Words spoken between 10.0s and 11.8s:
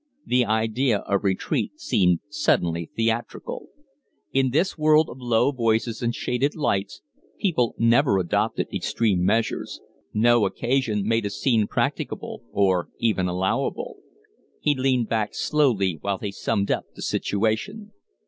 no occasion made a scene